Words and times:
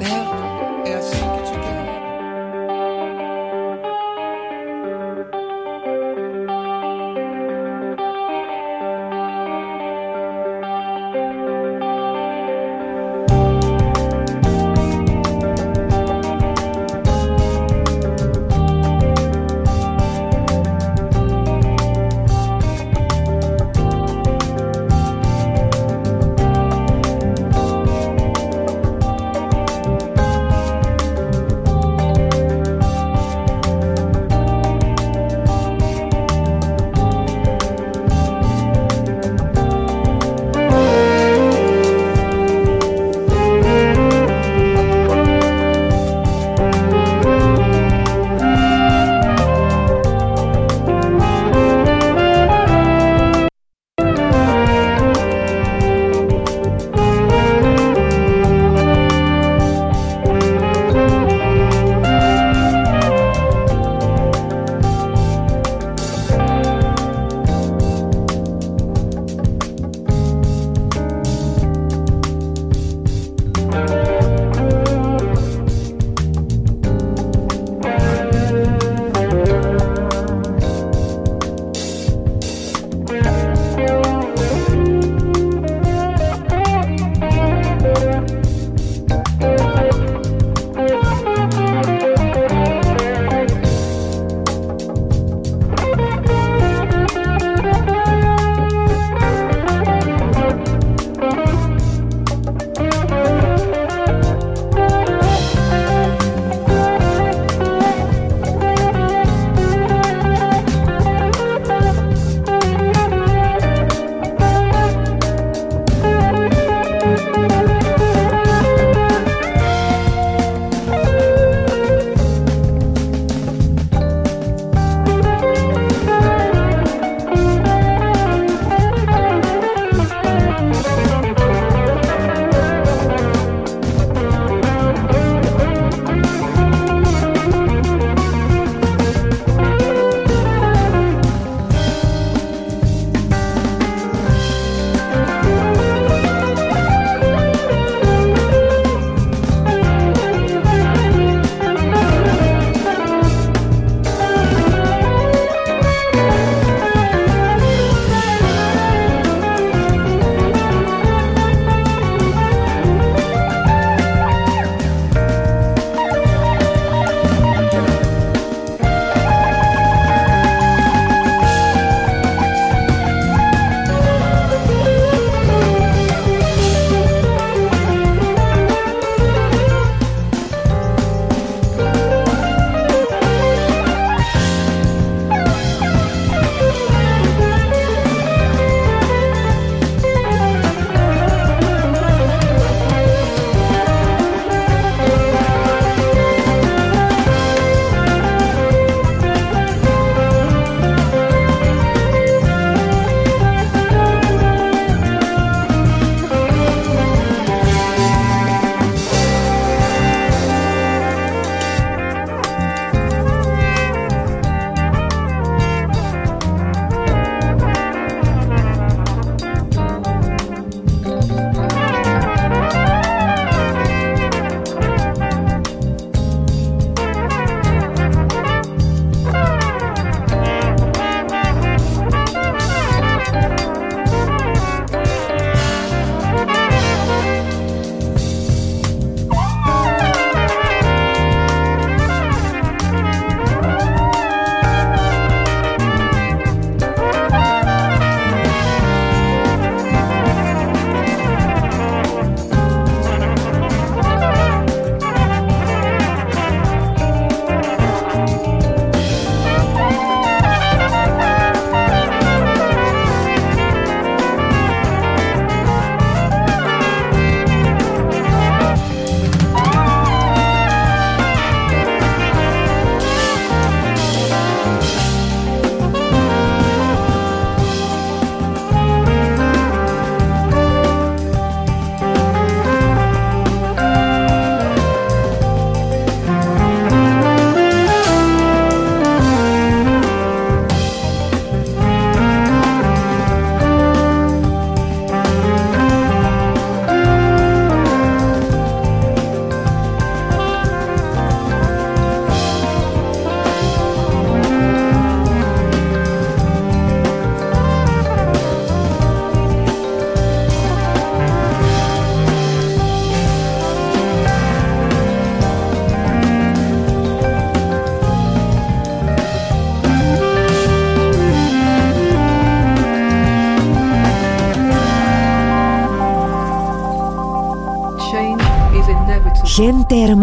up. 0.00 0.21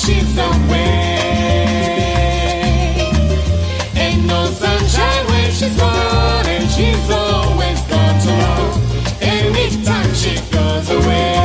She's 0.00 0.38
away. 0.38 0.96
Ain't 3.96 4.24
no 4.26 4.46
sunshine 4.46 5.24
when 5.30 5.50
she's 5.52 5.76
gone, 5.76 6.46
and 6.46 6.64
she's 6.70 7.10
always 7.10 7.80
gone 7.90 8.16
too 8.24 8.36
long. 8.44 8.80
Anytime 9.20 10.12
she 10.14 10.32
goes 10.50 10.88
away. 10.90 11.36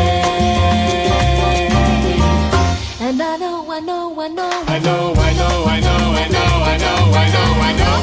And 3.01 3.21
I 3.21 3.37
know, 3.37 3.69
I 3.69 3.79
know, 3.79 4.19
I 4.19 4.27
know, 4.29 4.49
I 4.67 4.79
know, 4.79 5.13
I 5.17 5.33
know, 5.39 5.65
I 5.65 5.81
know, 5.81 6.03
I 6.15 6.27
know, 6.35 6.51
I 6.63 6.77
know, 6.83 6.99
I 7.13 7.27
know, 7.35 7.51
I 7.61 7.73
know. 7.73 7.95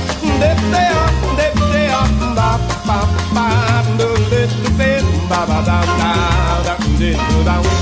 Ain't 7.03 7.82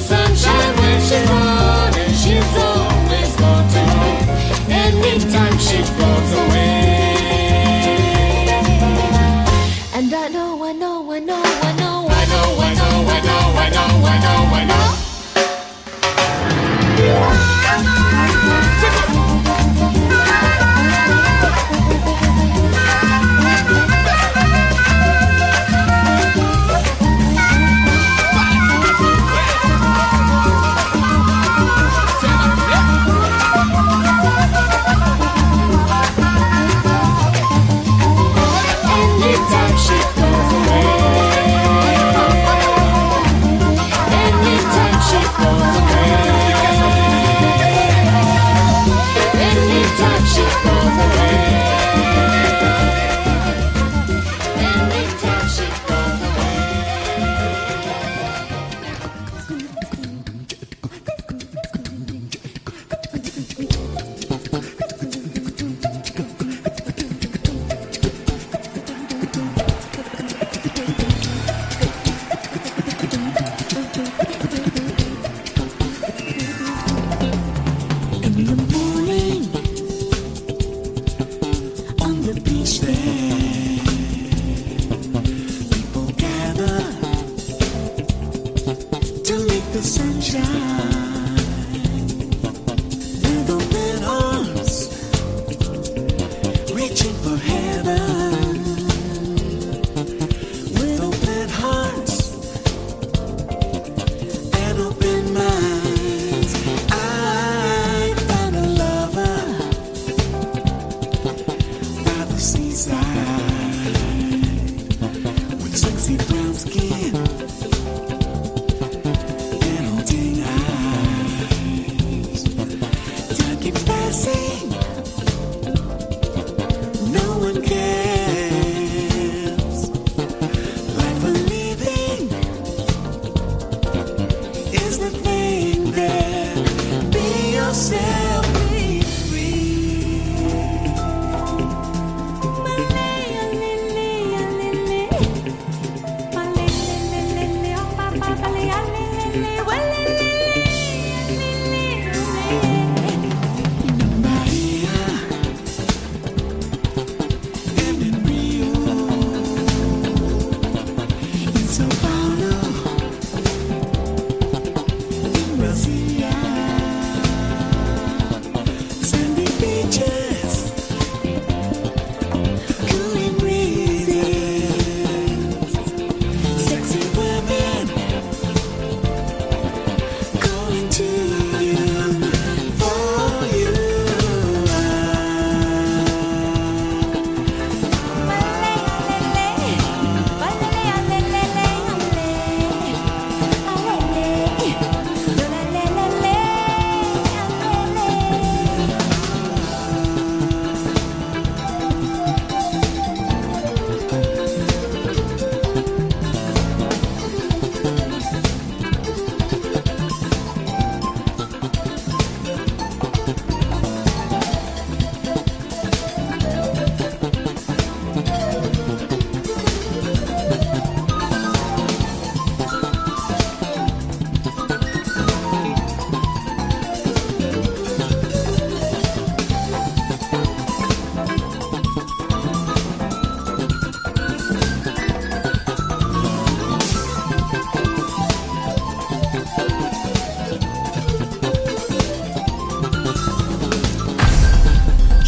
Sunshine 0.00 0.76
when 0.76 1.00
she's 1.00 1.28
gone, 1.28 1.94
and 1.94 2.14
she's 2.14 2.56
always 2.56 3.36
gone 3.36 3.68
too 3.70 3.78
long. 3.78 4.70
Anytime 4.70 5.58
she 5.58 5.78
goes 5.78 6.32
away. 6.32 6.93